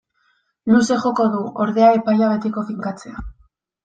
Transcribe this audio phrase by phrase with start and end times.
[0.69, 3.23] Luze joko du, ordea, epaia betiko finkatzea.